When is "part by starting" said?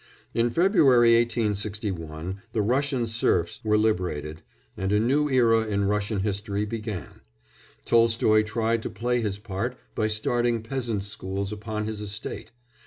9.37-10.63